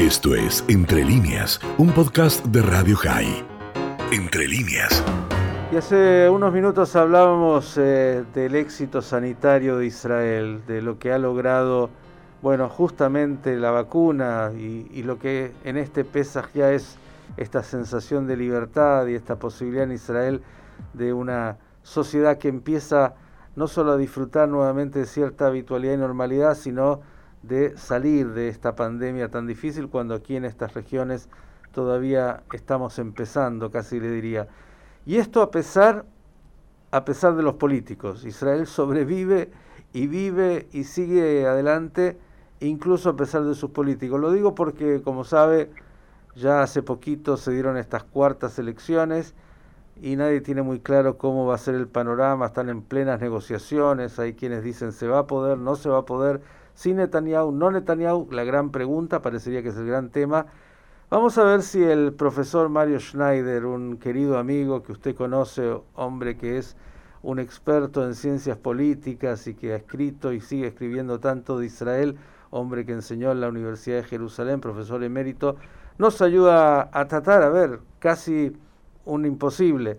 Esto 0.00 0.34
es 0.34 0.64
Entre 0.68 1.04
líneas, 1.04 1.60
un 1.76 1.92
podcast 1.92 2.42
de 2.46 2.62
Radio 2.62 2.96
High. 2.96 3.44
Entre 4.10 4.48
líneas. 4.48 5.04
Y 5.70 5.76
hace 5.76 6.26
unos 6.30 6.54
minutos 6.54 6.96
hablábamos 6.96 7.76
eh, 7.76 8.24
del 8.32 8.54
éxito 8.54 9.02
sanitario 9.02 9.76
de 9.76 9.84
Israel, 9.84 10.62
de 10.66 10.80
lo 10.80 10.98
que 10.98 11.12
ha 11.12 11.18
logrado, 11.18 11.90
bueno, 12.40 12.70
justamente 12.70 13.58
la 13.58 13.72
vacuna 13.72 14.52
y, 14.56 15.02
lo 15.02 15.18
que 15.18 15.52
en 15.64 15.76
este 15.76 16.06
Pesaj 16.06 16.50
ya 16.54 16.72
es 16.72 16.96
esta 17.36 17.62
sensación 17.62 18.26
de 18.26 18.38
libertad 18.38 19.06
y 19.06 19.14
esta 19.14 19.36
posibilidad 19.36 19.84
en 19.84 19.92
Israel 19.92 20.40
de 20.94 21.12
una 21.12 21.58
sociedad 21.82 22.38
que 22.38 22.48
empieza 22.48 23.16
no 23.54 23.68
solo 23.68 23.92
a 23.92 23.96
disfrutar 23.98 24.48
nuevamente 24.48 25.00
de 25.00 25.04
cierta 25.04 25.48
habitualidad 25.48 25.92
y 25.92 25.98
normalidad, 25.98 26.54
sino 26.54 27.02
de 27.42 27.76
salir 27.76 28.32
de 28.32 28.48
esta 28.48 28.76
pandemia 28.76 29.30
tan 29.30 29.46
difícil 29.46 29.88
cuando 29.88 30.14
aquí 30.14 30.36
en 30.36 30.44
estas 30.44 30.74
regiones 30.74 31.28
todavía 31.72 32.42
estamos 32.52 32.98
empezando, 32.98 33.70
casi 33.70 34.00
le 34.00 34.10
diría. 34.10 34.48
Y 35.06 35.16
esto 35.16 35.42
a 35.42 35.50
pesar, 35.50 36.04
a 36.90 37.04
pesar 37.04 37.36
de 37.36 37.42
los 37.42 37.54
políticos. 37.54 38.24
Israel 38.24 38.66
sobrevive 38.66 39.50
y 39.92 40.06
vive 40.06 40.68
y 40.72 40.84
sigue 40.84 41.46
adelante, 41.46 42.18
incluso 42.60 43.10
a 43.10 43.16
pesar 43.16 43.44
de 43.44 43.54
sus 43.54 43.70
políticos. 43.70 44.20
Lo 44.20 44.32
digo 44.32 44.54
porque, 44.54 45.00
como 45.02 45.24
sabe, 45.24 45.70
ya 46.34 46.62
hace 46.62 46.82
poquito 46.82 47.36
se 47.36 47.52
dieron 47.52 47.76
estas 47.76 48.04
cuartas 48.04 48.58
elecciones 48.58 49.34
y 50.00 50.16
nadie 50.16 50.40
tiene 50.40 50.62
muy 50.62 50.80
claro 50.80 51.18
cómo 51.18 51.46
va 51.46 51.54
a 51.54 51.58
ser 51.58 51.74
el 51.74 51.88
panorama. 51.88 52.46
Están 52.46 52.68
en 52.68 52.82
plenas 52.82 53.20
negociaciones, 53.20 54.18
hay 54.18 54.34
quienes 54.34 54.62
dicen 54.62 54.92
se 54.92 55.06
va 55.08 55.20
a 55.20 55.26
poder, 55.26 55.58
no 55.58 55.76
se 55.76 55.88
va 55.88 55.98
a 55.98 56.06
poder. 56.06 56.40
Si 56.74 56.94
Netanyahu, 56.94 57.52
no 57.52 57.70
Netanyahu, 57.70 58.28
la 58.30 58.44
gran 58.44 58.70
pregunta, 58.70 59.22
parecería 59.22 59.62
que 59.62 59.68
es 59.70 59.76
el 59.76 59.86
gran 59.86 60.10
tema. 60.10 60.46
Vamos 61.10 61.36
a 61.38 61.44
ver 61.44 61.62
si 61.62 61.82
el 61.82 62.12
profesor 62.12 62.68
Mario 62.68 63.00
Schneider, 63.00 63.66
un 63.66 63.98
querido 63.98 64.38
amigo 64.38 64.82
que 64.82 64.92
usted 64.92 65.14
conoce, 65.14 65.76
hombre 65.94 66.36
que 66.36 66.58
es 66.58 66.76
un 67.22 67.38
experto 67.38 68.04
en 68.06 68.14
ciencias 68.14 68.56
políticas 68.56 69.46
y 69.46 69.54
que 69.54 69.72
ha 69.72 69.76
escrito 69.76 70.32
y 70.32 70.40
sigue 70.40 70.68
escribiendo 70.68 71.20
tanto 71.20 71.58
de 71.58 71.66
Israel, 71.66 72.16
hombre 72.50 72.86
que 72.86 72.92
enseñó 72.92 73.32
en 73.32 73.40
la 73.40 73.48
Universidad 73.48 73.96
de 73.96 74.04
Jerusalén, 74.04 74.60
profesor 74.60 75.02
emérito, 75.02 75.56
nos 75.98 76.22
ayuda 76.22 76.88
a 76.92 77.08
tratar, 77.08 77.42
a 77.42 77.50
ver, 77.50 77.80
casi 77.98 78.56
un 79.04 79.26
imposible, 79.26 79.98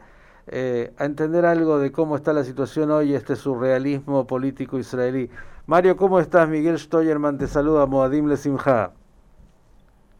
eh, 0.53 0.91
a 0.97 1.05
entender 1.05 1.45
algo 1.45 1.79
de 1.79 1.93
cómo 1.93 2.17
está 2.17 2.33
la 2.33 2.43
situación 2.43 2.91
hoy, 2.91 3.13
este 3.13 3.37
surrealismo 3.37 4.27
político 4.27 4.77
israelí. 4.77 5.29
Mario, 5.65 5.95
¿cómo 5.95 6.19
estás? 6.19 6.49
Miguel 6.49 6.77
Stoyerman 6.77 7.37
te 7.37 7.47
saluda, 7.47 7.85
Moadim 7.85 8.27
Lesimha. 8.27 8.91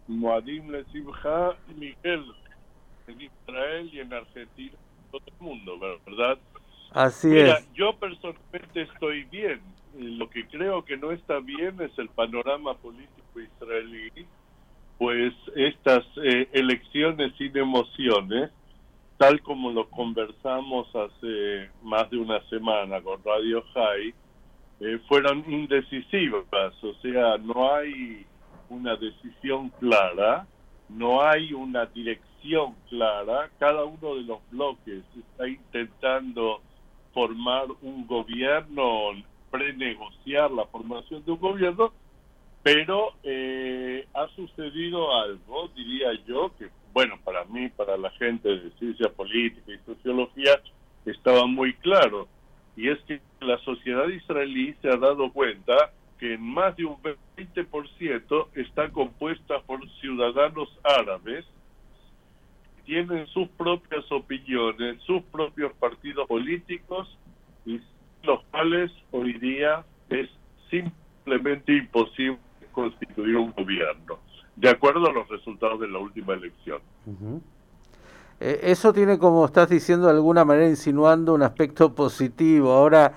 Moadim 0.08 0.70
Lesimha, 0.70 1.52
Miguel, 1.78 2.26
en 3.08 3.22
Israel 3.22 3.90
y 3.92 4.00
en 4.00 4.14
Argentina, 4.14 4.78
todo 5.12 5.22
el 5.28 5.46
mundo, 5.46 5.74
¿verdad? 6.06 6.38
Así 6.92 7.28
Mira, 7.28 7.58
es. 7.58 7.74
Yo 7.74 7.94
personalmente 8.00 8.84
estoy 8.84 9.26
bien. 9.26 9.60
Lo 9.98 10.30
que 10.30 10.48
creo 10.48 10.86
que 10.86 10.96
no 10.96 11.12
está 11.12 11.40
bien 11.40 11.82
es 11.82 11.92
el 12.00 12.08
panorama 12.08 12.74
político 12.76 13.42
israelí, 13.42 14.26
pues 14.98 15.34
estas 15.56 16.06
eh, 16.24 16.48
elecciones 16.54 17.34
sin 17.38 17.58
emociones, 17.58 18.52
tal 19.22 19.40
como 19.44 19.70
lo 19.70 19.88
conversamos 19.88 20.88
hace 20.96 21.70
más 21.84 22.10
de 22.10 22.18
una 22.18 22.42
semana 22.50 23.00
con 23.04 23.24
Radio 23.24 23.64
High, 23.72 24.16
eh, 24.80 25.00
fueron 25.08 25.46
indecisivas, 25.48 26.44
o 26.84 26.94
sea, 27.04 27.38
no 27.38 27.72
hay 27.72 28.26
una 28.70 28.96
decisión 28.96 29.70
clara, 29.80 30.48
no 30.90 31.22
hay 31.22 31.54
una 31.54 31.86
dirección 31.86 32.74
clara, 32.90 33.52
cada 33.60 33.84
uno 33.84 34.16
de 34.16 34.24
los 34.24 34.40
bloques 34.50 35.04
está 35.16 35.48
intentando 35.48 36.60
formar 37.14 37.68
un 37.84 38.08
gobierno, 38.08 39.12
prenegociar 39.52 40.50
la 40.50 40.66
formación 40.66 41.24
de 41.26 41.32
un 41.32 41.40
gobierno, 41.40 41.94
pero 42.64 43.14
eh, 43.22 44.08
ha 44.16 44.28
sucedido 44.30 45.16
algo, 45.16 45.68
diría 45.76 46.10
yo, 46.26 46.52
que 46.58 46.72
bueno, 46.94 47.20
para 47.24 47.46
mí, 47.46 47.70
para 47.70 47.98
la 47.98 48.10
gente 48.12 48.50
de 48.50 48.72
ciencia 48.72 49.10
política 49.10 49.72
y 49.72 49.78
sociología, 49.86 50.62
estaba 51.06 51.48
muy 51.48 51.74
claro, 51.76 52.28
y 52.76 52.90
es 52.90 53.00
que 53.02 53.20
la 53.40 53.58
sociedad 53.60 54.08
israelí 54.08 54.76
se 54.82 54.90
ha 54.90 54.98
dado 54.98 55.32
cuenta 55.32 55.92
que 56.20 56.36
en 56.36 56.42
más 56.42 56.76
de 56.76 56.86
un 56.86 56.98
20% 57.02 58.48
está 58.56 58.90
compuesta 58.90 59.60
por 59.62 59.80
ciudadanos 60.00 60.70
árabes 60.84 61.46
que 62.76 62.84
tienen 62.84 63.26
sus 63.28 63.48
propias 63.50 64.10
opiniones, 64.12 65.02
sus 65.02 65.24
propios 65.24 65.74
partidos 65.74 66.28
políticos 66.28 67.18
y 67.66 67.82
los 68.24 68.44
cuales 68.46 68.92
hoy 69.12 69.34
día 69.40 69.84
es 70.10 70.30
simplemente 70.70 71.76
imposible 71.76 72.38
constituir 72.72 73.36
un 73.36 73.52
gobierno, 73.52 74.20
de 74.56 74.70
acuerdo 74.70 75.08
a 75.08 75.14
los 75.14 75.28
resultados 75.30 75.80
de 75.80 75.88
la 75.88 76.00
última 76.00 76.34
elección. 76.34 76.80
Eh, 78.40 78.60
eso 78.64 78.92
tiene, 78.94 79.18
como 79.18 79.46
estás 79.46 79.70
diciendo, 79.70 80.08
de 80.08 80.14
alguna 80.14 80.46
manera 80.46 80.68
insinuando 80.68 81.34
un 81.34 81.44
aspecto 81.44 81.94
positivo. 81.94 82.72
Ahora, 82.72 83.14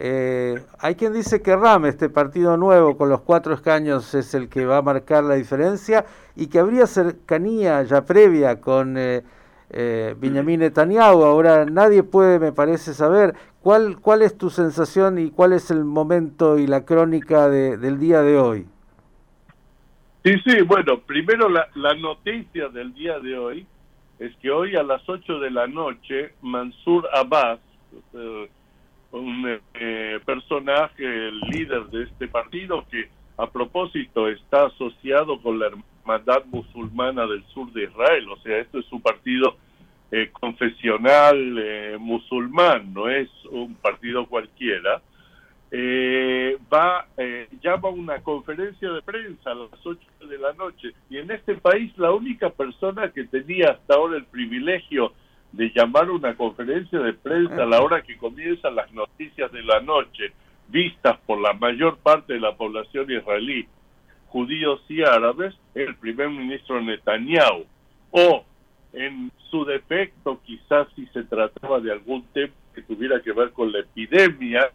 eh, 0.00 0.62
hay 0.78 0.94
quien 0.94 1.12
dice 1.12 1.42
que 1.42 1.56
RAM, 1.56 1.86
este 1.86 2.08
partido 2.08 2.56
nuevo 2.56 2.96
con 2.96 3.08
los 3.08 3.22
cuatro 3.22 3.52
escaños, 3.52 4.14
es 4.14 4.32
el 4.32 4.48
que 4.48 4.64
va 4.64 4.76
a 4.76 4.82
marcar 4.82 5.24
la 5.24 5.34
diferencia 5.34 6.06
y 6.36 6.46
que 6.46 6.60
habría 6.60 6.86
cercanía 6.86 7.82
ya 7.82 8.04
previa 8.04 8.60
con 8.60 8.96
eh, 8.96 9.24
eh, 9.70 10.14
Benjamin 10.16 10.60
Netanyahu. 10.60 11.24
Ahora 11.24 11.64
nadie 11.64 12.04
puede, 12.04 12.38
me 12.38 12.52
parece, 12.52 12.94
saber 12.94 13.34
cuál, 13.60 13.98
cuál 13.98 14.22
es 14.22 14.38
tu 14.38 14.50
sensación 14.50 15.18
y 15.18 15.32
cuál 15.32 15.52
es 15.52 15.72
el 15.72 15.84
momento 15.84 16.58
y 16.58 16.68
la 16.68 16.84
crónica 16.84 17.48
del 17.48 17.98
día 17.98 18.22
de 18.22 18.38
hoy. 18.38 18.68
Sí, 20.28 20.34
sí, 20.44 20.60
bueno, 20.60 21.00
primero 21.00 21.48
la, 21.48 21.70
la 21.74 21.94
noticia 21.94 22.68
del 22.68 22.92
día 22.92 23.18
de 23.18 23.38
hoy 23.38 23.66
es 24.18 24.36
que 24.42 24.50
hoy 24.50 24.76
a 24.76 24.82
las 24.82 25.00
8 25.08 25.38
de 25.38 25.50
la 25.50 25.66
noche 25.66 26.34
Mansur 26.42 27.08
Abbas, 27.14 27.58
un 29.10 29.58
eh, 29.72 30.20
personaje, 30.26 31.02
el 31.28 31.40
líder 31.40 31.86
de 31.86 32.02
este 32.02 32.28
partido, 32.28 32.84
que 32.90 33.08
a 33.38 33.48
propósito 33.48 34.28
está 34.28 34.66
asociado 34.66 35.40
con 35.40 35.58
la 35.58 35.68
hermandad 35.68 36.44
musulmana 36.44 37.26
del 37.26 37.42
sur 37.54 37.72
de 37.72 37.84
Israel, 37.84 38.28
o 38.28 38.36
sea, 38.42 38.58
esto 38.58 38.80
es 38.80 38.92
un 38.92 39.00
partido 39.00 39.56
eh, 40.10 40.28
confesional 40.30 41.58
eh, 41.58 41.96
musulmán, 41.98 42.92
no 42.92 43.08
es 43.08 43.30
un 43.50 43.74
partido 43.76 44.26
cualquiera, 44.26 45.00
va, 46.70 47.07
llama 47.68 47.88
una 47.88 48.22
conferencia 48.22 48.90
de 48.90 49.02
prensa 49.02 49.50
a 49.50 49.54
las 49.54 49.84
8 49.84 50.00
de 50.28 50.38
la 50.38 50.52
noche, 50.54 50.92
y 51.10 51.18
en 51.18 51.30
este 51.30 51.54
país 51.54 51.96
la 51.98 52.12
única 52.12 52.50
persona 52.50 53.10
que 53.12 53.24
tenía 53.24 53.70
hasta 53.72 53.94
ahora 53.94 54.16
el 54.16 54.24
privilegio 54.24 55.12
de 55.52 55.70
llamar 55.74 56.10
una 56.10 56.34
conferencia 56.36 56.98
de 56.98 57.14
prensa 57.14 57.62
a 57.62 57.66
la 57.66 57.80
hora 57.80 58.02
que 58.02 58.16
comienzan 58.16 58.74
las 58.74 58.92
noticias 58.92 59.50
de 59.52 59.62
la 59.62 59.80
noche, 59.80 60.32
vistas 60.68 61.18
por 61.26 61.40
la 61.40 61.52
mayor 61.54 61.98
parte 61.98 62.34
de 62.34 62.40
la 62.40 62.54
población 62.54 63.10
israelí, 63.10 63.66
judíos 64.28 64.82
y 64.88 65.02
árabes, 65.02 65.54
el 65.74 65.96
primer 65.96 66.28
ministro 66.28 66.80
Netanyahu. 66.80 67.64
O, 68.10 68.44
en 68.92 69.30
su 69.50 69.64
defecto, 69.64 70.40
quizás 70.44 70.88
si 70.94 71.06
se 71.06 71.22
trataba 71.24 71.80
de 71.80 71.92
algún 71.92 72.24
tema 72.32 72.52
que 72.74 72.82
tuviera 72.82 73.20
que 73.22 73.32
ver 73.32 73.52
con 73.52 73.72
la 73.72 73.80
epidemia, 73.80 74.70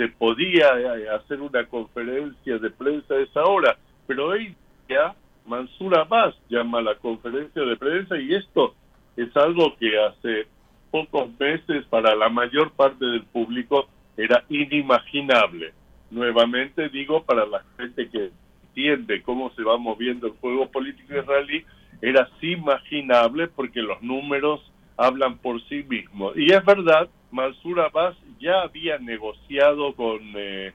se 0.00 0.08
podía 0.08 0.78
eh, 0.78 1.10
hacer 1.10 1.42
una 1.42 1.66
conferencia 1.66 2.56
de 2.56 2.70
prensa 2.70 3.12
a 3.12 3.20
esa 3.20 3.44
hora, 3.44 3.76
pero 4.06 4.28
hoy 4.28 4.56
ya 4.88 5.14
Mansur 5.44 5.98
Abbas 5.98 6.34
llama 6.48 6.80
la 6.80 6.94
conferencia 6.94 7.60
de 7.60 7.76
prensa 7.76 8.16
y 8.16 8.34
esto 8.34 8.74
es 9.18 9.36
algo 9.36 9.76
que 9.76 10.02
hace 10.02 10.46
pocos 10.90 11.28
meses 11.38 11.84
para 11.90 12.14
la 12.14 12.30
mayor 12.30 12.72
parte 12.72 13.04
del 13.04 13.24
público 13.24 13.90
era 14.16 14.42
inimaginable. 14.48 15.74
Nuevamente 16.10 16.88
digo, 16.88 17.22
para 17.22 17.44
la 17.44 17.62
gente 17.76 18.08
que 18.08 18.30
entiende 18.68 19.20
cómo 19.20 19.50
se 19.50 19.62
va 19.62 19.76
moviendo 19.76 20.28
el 20.28 20.32
juego 20.40 20.70
político 20.70 21.14
israelí, 21.14 21.62
era 22.00 22.26
imaginable 22.40 23.48
porque 23.48 23.82
los 23.82 24.00
números 24.00 24.62
hablan 24.96 25.36
por 25.36 25.62
sí 25.68 25.84
mismos. 25.86 26.32
Y 26.38 26.50
es 26.54 26.64
verdad, 26.64 27.10
Mansur 27.30 27.80
Abbas 27.80 28.16
ya 28.38 28.62
había 28.62 28.98
negociado 28.98 29.94
con 29.94 30.20
eh, 30.36 30.72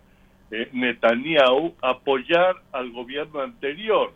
eh, 0.51 0.69
Netanyahu 0.73 1.73
apoyar 1.81 2.55
al 2.71 2.91
gobierno 2.91 3.41
anterior 3.41 4.13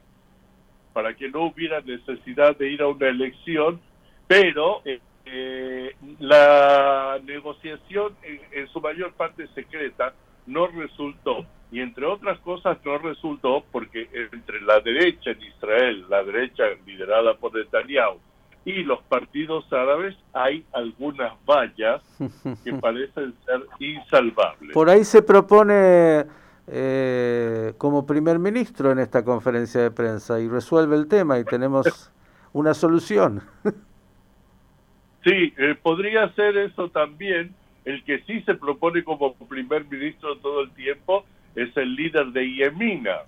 para 0.93 1.15
que 1.15 1.29
no 1.29 1.43
hubiera 1.43 1.81
necesidad 1.81 2.57
de 2.57 2.71
ir 2.71 2.81
a 2.81 2.87
una 2.87 3.07
elección 3.07 3.81
pero 4.29 4.83
eh, 4.85 5.95
la 6.19 7.19
negociación 7.23 8.15
en, 8.21 8.67
su 8.67 8.79
mayor 8.79 9.13
parte 9.13 9.47
secreta 9.55 10.13
no 10.45 10.67
resultó. 10.67 11.47
Y 11.71 11.81
entre 11.81 12.05
otras 12.05 12.39
cosas 12.41 12.77
no 12.85 12.99
resultó 12.99 13.63
porque 13.71 14.07
entre 14.31 14.61
la 14.61 14.79
derecha 14.81 15.31
en 15.31 15.41
Israel, 15.41 16.05
la 16.09 16.23
derecha 16.23 16.63
liderada 16.85 17.33
por 17.37 17.55
Netanyahu, 17.55 18.19
y 18.69 18.83
los 18.83 19.01
partidos 19.03 19.65
árabes 19.73 20.15
hay 20.33 20.63
algunas 20.73 21.33
vallas 21.45 22.03
que 22.63 22.73
parecen 22.73 23.33
ser 23.45 23.65
insalvables. 23.79 24.73
Por 24.73 24.89
ahí 24.89 25.03
se 25.03 25.23
propone 25.23 26.25
eh, 26.67 27.73
como 27.77 28.05
primer 28.05 28.37
ministro 28.37 28.91
en 28.91 28.99
esta 28.99 29.25
conferencia 29.25 29.81
de 29.81 29.91
prensa 29.91 30.39
y 30.39 30.47
resuelve 30.47 30.95
el 30.95 31.07
tema 31.07 31.39
y 31.39 31.43
tenemos 31.45 32.11
una 32.53 32.75
solución. 32.75 33.41
sí, 35.23 35.53
eh, 35.57 35.75
podría 35.81 36.31
ser 36.33 36.57
eso 36.57 36.89
también. 36.89 37.55
El 37.85 38.03
que 38.03 38.19
sí 38.27 38.41
se 38.41 38.53
propone 38.53 39.03
como 39.03 39.33
primer 39.33 39.85
ministro 39.85 40.37
todo 40.37 40.61
el 40.61 40.71
tiempo 40.71 41.25
es 41.55 41.75
el 41.75 41.95
líder 41.95 42.27
de 42.27 42.53
Yemina, 42.53 43.21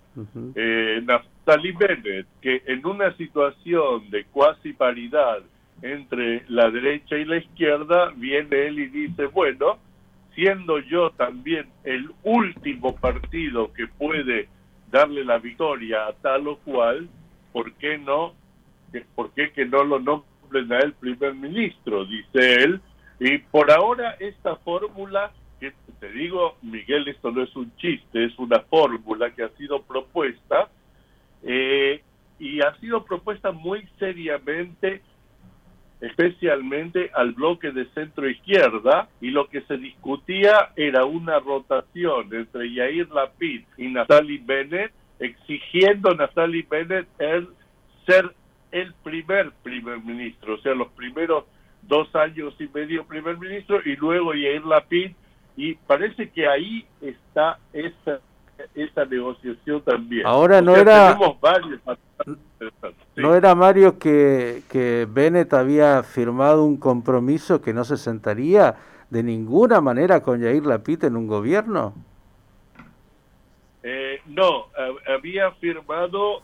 eh, 0.53 1.03
Naftali 1.45 1.71
Bennett, 1.71 2.27
que 2.39 2.61
en 2.67 2.85
una 2.85 3.15
situación 3.17 4.09
de 4.11 4.25
cuasi 4.25 4.73
paridad 4.73 5.39
entre 5.81 6.43
la 6.47 6.69
derecha 6.69 7.17
y 7.17 7.25
la 7.25 7.38
izquierda, 7.38 8.11
viene 8.15 8.67
él 8.67 8.79
y 8.79 8.88
dice, 8.88 9.25
bueno, 9.25 9.79
siendo 10.35 10.79
yo 10.79 11.09
también 11.11 11.67
el 11.83 12.11
último 12.23 12.95
partido 12.95 13.73
que 13.73 13.88
puede 13.88 14.49
darle 14.91 15.25
la 15.25 15.39
victoria 15.39 16.07
a 16.07 16.13
tal 16.13 16.47
o 16.47 16.57
cual, 16.57 17.09
¿por 17.51 17.73
qué 17.73 17.97
no? 17.97 18.33
¿Por 19.15 19.31
qué 19.31 19.51
que 19.51 19.65
no 19.65 19.83
lo 19.83 19.99
nombren 19.99 20.71
a 20.71 20.79
él 20.79 20.93
primer 20.93 21.33
ministro? 21.33 22.05
Dice 22.05 22.55
él. 22.63 22.81
Y 23.19 23.39
por 23.39 23.71
ahora 23.71 24.15
esta 24.19 24.57
fórmula 24.57 25.31
que 25.59 25.73
te 25.99 26.11
digo, 26.11 26.57
Miguel, 26.61 27.07
esto 27.07 27.31
no 27.31 27.43
es 27.43 27.55
un 27.55 27.75
chiste, 27.77 28.25
es 28.25 28.38
una 28.38 28.59
fórmula 28.61 29.31
que 29.31 29.43
ha 29.43 29.49
sido 29.49 29.81
propuesta 29.81 30.69
eh, 31.43 32.01
y 32.39 32.61
ha 32.61 32.75
sido 32.79 33.03
propuesta 33.03 33.51
muy 33.51 33.88
seriamente, 33.99 35.01
especialmente 35.99 37.11
al 37.13 37.33
bloque 37.33 37.71
de 37.71 37.85
centro 37.93 38.27
izquierda, 38.27 39.09
y 39.21 39.29
lo 39.29 39.47
que 39.47 39.61
se 39.61 39.77
discutía 39.77 40.71
era 40.75 41.05
una 41.05 41.39
rotación 41.39 42.33
entre 42.33 42.73
Yair 42.73 43.09
Lapid 43.09 43.63
y 43.77 43.88
Natalie 43.89 44.41
Bennett, 44.43 44.91
exigiendo 45.19 46.11
a 46.11 46.15
Natalie 46.15 46.65
Bennett 46.67 47.07
el 47.19 47.49
ser 48.07 48.33
el 48.71 48.93
primer 49.03 49.51
primer 49.63 49.99
ministro, 49.99 50.55
o 50.55 50.57
sea, 50.59 50.73
los 50.73 50.91
primeros 50.93 51.43
dos 51.83 52.13
años 52.15 52.55
y 52.59 52.67
medio 52.67 53.05
primer 53.05 53.38
ministro, 53.38 53.81
y 53.85 53.95
luego 53.97 54.33
Yair 54.33 54.65
Lapid 54.65 55.11
y 55.57 55.75
parece 55.75 56.29
que 56.29 56.47
ahí 56.47 56.85
está 57.01 57.59
esa, 57.73 58.21
esa 58.75 59.06
negociación 59.06 59.81
también. 59.81 60.25
Ahora 60.25 60.62
no 60.62 60.75
era... 60.75 61.18
¿No 63.16 63.36
era 63.36 63.56
Mario 63.56 64.00
que, 64.00 64.63
que 64.69 65.08
Bennett 65.10 65.54
había 65.54 66.04
firmado 66.04 66.63
un 66.63 66.78
compromiso 66.78 67.62
que 67.62 67.74
no 67.74 67.84
se 67.84 67.98
sentaría 67.98 68.75
de 69.10 69.24
ninguna 69.24 69.81
manera 69.81 70.22
con 70.22 70.40
Yair 70.40 70.66
Lapid 70.66 71.04
en 71.04 71.18
un 71.18 71.28
gobierno? 71.28 71.94
Eh, 73.84 74.22
no, 74.28 74.68
había 75.08 75.52
firmado 75.54 76.42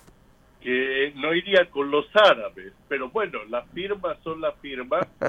que 0.62 1.14
no 1.16 1.34
iría 1.34 1.70
con 1.70 1.92
los 1.92 2.06
árabes, 2.16 2.74
pero 2.88 3.10
bueno, 3.10 3.40
las 3.50 3.70
firmas 3.72 4.18
son 4.24 4.42
las 4.42 4.56
firmas. 4.60 5.08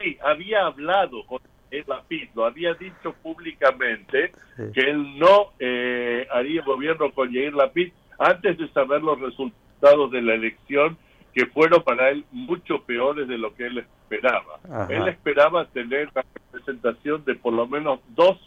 Sí, 0.00 0.16
había 0.22 0.66
hablado 0.66 1.26
con 1.26 1.40
el 1.70 1.84
Lapid 1.86 2.28
lo 2.34 2.46
había 2.46 2.74
dicho 2.74 3.14
públicamente 3.22 4.32
que 4.74 4.80
él 4.80 5.18
no 5.18 5.52
eh, 5.58 6.26
haría 6.30 6.62
gobierno 6.62 7.12
con 7.12 7.30
Yair 7.32 7.54
Lapid 7.54 7.92
antes 8.18 8.58
de 8.58 8.68
saber 8.68 9.02
los 9.02 9.20
resultados 9.20 10.10
de 10.10 10.22
la 10.22 10.34
elección 10.34 10.96
que 11.34 11.46
fueron 11.46 11.82
para 11.82 12.10
él 12.10 12.24
mucho 12.32 12.82
peores 12.82 13.28
de 13.28 13.38
lo 13.38 13.54
que 13.54 13.66
él 13.66 13.78
esperaba. 13.78 14.58
Él 14.88 15.06
esperaba 15.08 15.66
tener 15.66 16.08
la 16.14 16.24
representación 16.34 17.24
de 17.24 17.34
por 17.34 17.52
lo 17.52 17.66
menos 17.66 18.00
dos 18.16 18.38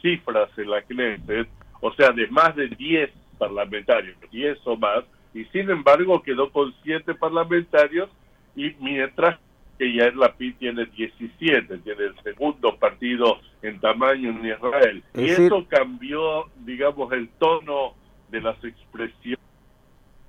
cifras 0.00 0.48
en 0.56 0.70
la 0.70 0.82
Knesset, 0.82 1.48
o 1.80 1.92
sea, 1.92 2.12
de 2.12 2.26
más 2.28 2.54
de 2.56 2.68
10 2.68 3.10
parlamentarios, 3.38 4.16
10 4.30 4.58
o 4.64 4.76
más, 4.76 5.04
y 5.34 5.44
sin 5.46 5.70
embargo 5.70 6.22
quedó 6.22 6.50
con 6.50 6.74
siete 6.82 7.14
parlamentarios 7.14 8.08
y 8.56 8.74
mientras 8.80 9.38
que 9.78 9.92
Yair 9.92 10.16
Lapid 10.16 10.56
tiene 10.58 10.86
17, 10.86 11.78
tiene 11.78 12.04
el 12.04 12.14
segundo 12.22 12.76
partido 12.76 13.38
en 13.62 13.80
tamaño 13.80 14.30
en 14.30 14.46
Israel. 14.46 15.04
y 15.14 15.24
eso 15.30 15.64
cambió, 15.68 16.46
digamos, 16.64 17.12
el 17.12 17.28
tono 17.38 17.94
de 18.30 18.40
las 18.40 18.62
expresiones 18.64 19.38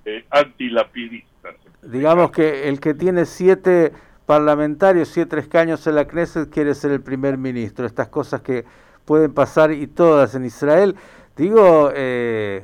eh, 0.04 0.24
antilapidistas. 0.30 1.56
Digamos 1.82 2.30
que 2.30 2.68
el 2.68 2.80
que 2.80 2.94
tiene 2.94 3.26
siete 3.26 3.92
parlamentarios, 4.24 5.08
siete 5.08 5.38
escaños 5.40 5.86
en 5.86 5.96
la 5.96 6.06
Knesset, 6.06 6.48
quiere 6.50 6.74
ser 6.74 6.92
el 6.92 7.02
primer 7.02 7.36
ministro. 7.36 7.84
Estas 7.84 8.08
cosas 8.08 8.42
que 8.42 8.64
pueden 9.04 9.34
pasar 9.34 9.72
y 9.72 9.88
todas 9.88 10.34
en 10.34 10.44
Israel. 10.44 10.94
Digo, 11.36 11.90
eh, 11.94 12.62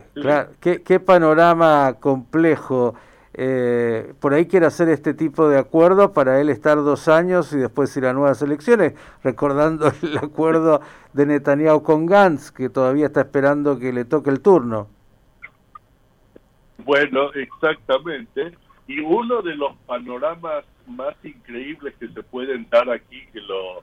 ¿qué, 0.60 0.82
qué 0.82 1.00
panorama 1.00 1.96
complejo 1.98 2.94
eh, 3.38 4.14
por 4.18 4.32
ahí 4.32 4.46
quiere 4.46 4.64
hacer 4.64 4.88
este 4.88 5.12
tipo 5.12 5.46
de 5.46 5.58
acuerdo 5.58 6.14
para 6.14 6.40
él 6.40 6.48
estar 6.48 6.78
dos 6.78 7.06
años 7.06 7.52
y 7.52 7.58
después 7.58 7.94
ir 7.98 8.06
a 8.06 8.14
nuevas 8.14 8.40
elecciones, 8.40 8.94
recordando 9.22 9.92
el 10.02 10.16
acuerdo 10.16 10.80
de 11.12 11.26
Netanyahu 11.26 11.82
con 11.82 12.06
Gantz, 12.06 12.50
que 12.50 12.70
todavía 12.70 13.06
está 13.06 13.20
esperando 13.20 13.78
que 13.78 13.92
le 13.92 14.06
toque 14.06 14.30
el 14.30 14.40
turno. 14.40 14.88
Bueno, 16.78 17.30
exactamente. 17.34 18.52
Y 18.86 19.00
uno 19.00 19.42
de 19.42 19.54
los 19.54 19.76
panoramas 19.86 20.64
más 20.86 21.14
increíbles 21.22 21.94
que 22.00 22.08
se 22.08 22.22
pueden 22.22 22.66
dar 22.70 22.88
aquí, 22.88 23.20
que 23.34 23.40
lo, 23.42 23.82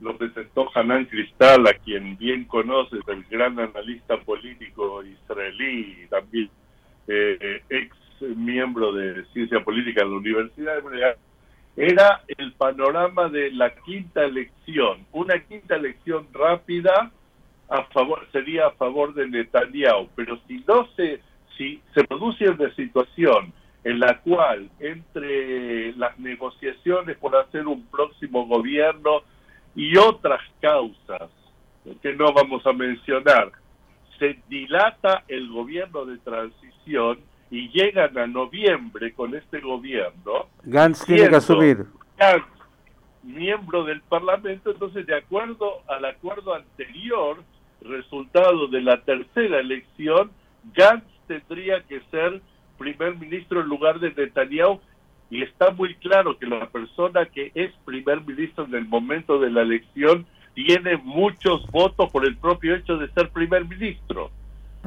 lo 0.00 0.16
presentó 0.16 0.68
Hanan 0.72 1.06
Cristal, 1.06 1.66
a 1.66 1.74
quien 1.74 2.16
bien 2.16 2.44
conoces, 2.44 3.00
el 3.08 3.24
gran 3.24 3.58
analista 3.58 4.18
político 4.18 5.02
israelí 5.02 6.04
y 6.04 6.06
también 6.06 6.48
eh, 7.08 7.60
ex 7.68 7.96
miembro 8.28 8.92
de 8.92 9.24
ciencia 9.32 9.60
política 9.60 10.02
en 10.02 10.10
la 10.10 10.16
Universidad 10.16 10.82
de 10.82 11.16
era 11.74 12.22
el 12.26 12.52
panorama 12.52 13.28
de 13.28 13.50
la 13.50 13.74
quinta 13.74 14.24
elección. 14.24 15.06
Una 15.12 15.38
quinta 15.40 15.76
elección 15.76 16.26
rápida 16.32 17.10
a 17.68 17.84
favor, 17.84 18.26
sería 18.32 18.66
a 18.66 18.72
favor 18.72 19.14
de 19.14 19.28
Netanyahu, 19.28 20.08
pero 20.14 20.38
si 20.46 20.62
no 20.68 20.86
se, 20.94 21.20
si 21.56 21.80
se 21.94 22.04
produce 22.04 22.48
una 22.48 22.74
situación 22.74 23.52
en 23.84 23.98
la 23.98 24.20
cual 24.20 24.70
entre 24.78 25.92
las 25.96 26.18
negociaciones 26.18 27.16
por 27.16 27.34
hacer 27.34 27.66
un 27.66 27.86
próximo 27.86 28.46
gobierno 28.46 29.22
y 29.74 29.96
otras 29.96 30.40
causas 30.60 31.30
que 32.00 32.14
no 32.14 32.32
vamos 32.32 32.64
a 32.66 32.72
mencionar, 32.72 33.50
se 34.18 34.38
dilata 34.48 35.24
el 35.26 35.50
gobierno 35.50 36.04
de 36.04 36.18
transición, 36.18 37.18
y 37.52 37.68
llegan 37.68 38.16
a 38.16 38.26
noviembre 38.26 39.12
con 39.12 39.34
este 39.34 39.60
gobierno. 39.60 40.48
Gantz 40.62 41.04
tiene 41.04 41.28
que 41.28 41.36
asumir. 41.36 41.84
Gantz, 42.16 42.46
miembro 43.22 43.84
del 43.84 44.00
Parlamento, 44.00 44.70
entonces 44.70 45.06
de 45.06 45.14
acuerdo 45.14 45.82
al 45.86 46.06
acuerdo 46.06 46.54
anterior, 46.54 47.44
resultado 47.82 48.68
de 48.68 48.80
la 48.80 49.02
tercera 49.02 49.60
elección, 49.60 50.30
Gantz 50.74 51.04
tendría 51.28 51.82
que 51.82 52.00
ser 52.10 52.40
primer 52.78 53.18
ministro 53.18 53.60
en 53.60 53.68
lugar 53.68 54.00
de 54.00 54.14
Netanyahu 54.14 54.80
y 55.28 55.42
está 55.42 55.72
muy 55.72 55.94
claro 55.96 56.38
que 56.38 56.46
la 56.46 56.70
persona 56.70 57.26
que 57.26 57.52
es 57.54 57.70
primer 57.84 58.22
ministro 58.22 58.64
en 58.64 58.74
el 58.74 58.86
momento 58.86 59.38
de 59.38 59.50
la 59.50 59.60
elección 59.60 60.24
tiene 60.54 60.96
muchos 60.96 61.70
votos 61.70 62.10
por 62.10 62.24
el 62.24 62.38
propio 62.38 62.74
hecho 62.76 62.96
de 62.96 63.10
ser 63.12 63.28
primer 63.28 63.66
ministro. 63.66 64.30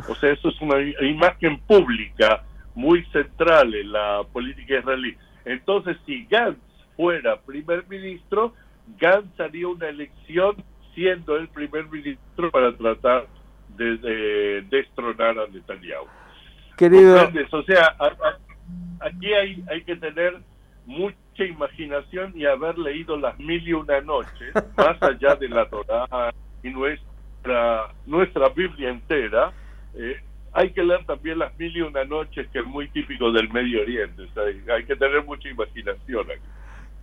O 0.09 0.15
sea, 0.15 0.31
eso 0.31 0.49
es 0.49 0.59
una 0.61 0.81
imagen 0.81 1.59
pública 1.59 2.43
muy 2.75 3.03
central 3.05 3.73
en 3.73 3.91
la 3.91 4.23
política 4.31 4.79
israelí. 4.79 5.15
Entonces, 5.45 5.97
si 6.05 6.25
Gantz 6.25 6.59
fuera 6.95 7.39
primer 7.41 7.87
ministro, 7.87 8.53
Gantz 8.99 9.39
haría 9.39 9.67
una 9.67 9.87
elección 9.87 10.55
siendo 10.93 11.35
el 11.35 11.47
primer 11.49 11.87
ministro 11.89 12.51
para 12.51 12.75
tratar 12.75 13.27
de, 13.77 14.63
destronar 14.69 15.37
a 15.39 15.47
Netanyahu. 15.47 16.05
Querido. 16.77 17.29
O 17.51 17.63
sea, 17.63 17.95
aquí 18.99 19.33
hay, 19.33 19.63
hay 19.69 19.81
que 19.83 19.95
tener 19.95 20.39
mucha 20.85 21.43
imaginación 21.43 22.33
y 22.35 22.45
haber 22.45 22.77
leído 22.77 23.17
las 23.17 23.37
mil 23.39 23.67
y 23.67 23.73
una 23.73 24.01
noches, 24.01 24.53
más 24.77 25.01
allá 25.01 25.35
de 25.35 25.49
la 25.49 25.67
Torah 25.69 26.33
y 26.63 26.69
nuestra, 26.69 27.93
nuestra 28.05 28.49
Biblia 28.49 28.89
entera, 28.89 29.51
eh, 29.95 30.21
hay 30.55 30.71
que 30.71 30.83
leer 30.83 31.05
también 31.05 31.37
Las 31.37 31.57
Mil 31.59 31.75
y 31.75 31.81
Una 31.81 32.05
Noches, 32.05 32.47
que 32.51 32.59
es 32.59 32.65
muy 32.65 32.87
típico 32.87 33.29
del 33.31 33.51
Medio 33.51 33.81
Oriente. 33.81 34.23
hay 34.73 34.85
que 34.85 34.95
tener 34.95 35.23
mucha 35.25 35.49
imaginación 35.49 36.25
aquí. 36.31 36.41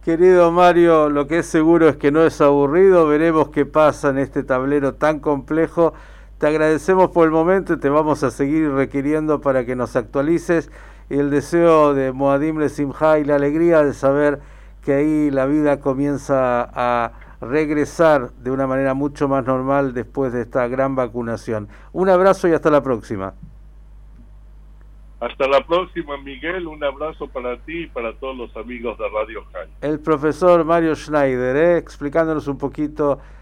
Querido 0.03 0.51
Mario, 0.51 1.11
lo 1.11 1.27
que 1.29 1.41
es 1.41 1.47
seguro 1.47 1.89
es 1.89 1.97
que 1.97 2.11
no 2.11 2.25
es 2.25 2.41
aburrido, 2.41 3.07
veremos 3.07 3.51
qué 3.51 3.67
pasa 3.67 4.09
en 4.09 4.19
este 4.19 4.43
tablero 4.43 4.95
tan 4.95 5.21
complejo. 5.21 5.93
Te 6.39 6.47
agradecemos 6.47 7.11
por 7.11 7.27
el 7.27 7.31
momento 7.31 7.75
y 7.75 7.79
te 7.79 7.91
vamos 7.91 8.25
a 8.25 8.31
seguir 8.31 8.71
requiriendo 8.71 9.43
para 9.43 9.67
que 9.67 9.77
nos 9.77 9.97
actualices 9.97 10.71
y 11.11 11.19
el 11.19 11.31
deseo 11.31 11.93
de 11.93 12.11
Moadim 12.11 12.59
Le 12.59 12.71
Simha 12.71 13.19
y 13.19 13.25
la 13.25 13.37
alegría 13.37 13.85
de 13.85 13.93
saber 13.93 14.41
que 14.83 14.95
ahí 14.95 15.31
la 15.31 15.45
vida 15.45 15.79
comienza 15.79 16.69
a 16.73 17.13
regresar 17.43 18.31
de 18.35 18.51
una 18.51 18.67
manera 18.67 18.95
mucho 18.95 19.29
más 19.29 19.45
normal 19.45 19.93
después 19.95 20.33
de 20.33 20.43
esta 20.43 20.69
gran 20.69 20.95
vacunación. 20.95 21.69
Un 21.93 22.09
abrazo 22.09 22.49
y 22.49 22.53
hasta 22.53 22.71
la 22.71 22.83
próxima. 22.83 23.35
Hasta 25.21 25.47
la 25.49 25.65
próxima, 25.65 26.17
Miguel. 26.19 26.67
Un 26.67 26.83
abrazo 26.83 27.29
para 27.29 27.57
ti 27.59 27.83
y 27.83 27.87
para 27.89 28.13
todos 28.15 28.37
los 28.37 28.57
amigos 28.57 28.97
de 28.99 29.05
Radio 29.09 29.45
High. 29.53 29.69
El 29.81 30.01
profesor 30.01 30.65
Mario 30.65 30.95
Schneider, 30.95 31.57
¿eh? 31.57 31.77
explicándonos 31.79 32.49
un 32.49 32.59
poquito 32.59 33.21